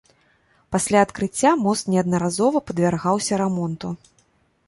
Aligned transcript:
Пасля 0.75 1.01
адкрыцця 1.07 1.51
мост 1.65 1.91
неаднаразова 1.93 2.61
падвяргаўся 2.69 3.33
рамонту. 3.43 3.93